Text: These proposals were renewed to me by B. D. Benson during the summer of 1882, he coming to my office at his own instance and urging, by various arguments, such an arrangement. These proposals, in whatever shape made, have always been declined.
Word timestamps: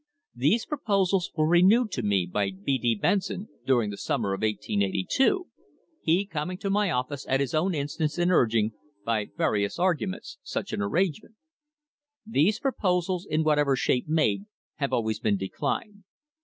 These 0.33 0.65
proposals 0.65 1.29
were 1.35 1.47
renewed 1.47 1.91
to 1.91 2.01
me 2.01 2.25
by 2.25 2.49
B. 2.49 2.79
D. 2.79 2.95
Benson 2.95 3.49
during 3.67 3.91
the 3.91 3.97
summer 3.99 4.33
of 4.33 4.41
1882, 4.41 5.45
he 6.01 6.25
coming 6.25 6.57
to 6.57 6.71
my 6.71 6.89
office 6.89 7.23
at 7.29 7.39
his 7.39 7.53
own 7.53 7.75
instance 7.75 8.17
and 8.17 8.31
urging, 8.31 8.71
by 9.05 9.29
various 9.37 9.77
arguments, 9.77 10.39
such 10.41 10.73
an 10.73 10.81
arrangement. 10.81 11.35
These 12.25 12.59
proposals, 12.59 13.27
in 13.29 13.43
whatever 13.43 13.75
shape 13.75 14.07
made, 14.07 14.47
have 14.77 14.91
always 14.91 15.19
been 15.19 15.37
declined. 15.37 16.03